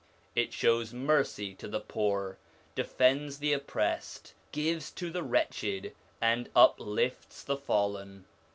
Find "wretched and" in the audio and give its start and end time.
5.21-6.49